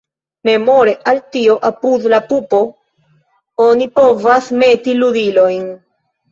Memore 0.47 0.95
al 1.11 1.21
tio 1.35 1.57
apud 1.69 2.07
la 2.15 2.21
pupo 2.33 2.63
oni 3.69 3.91
povas 4.03 4.51
meti 4.65 4.99
ludilojn. 5.05 5.73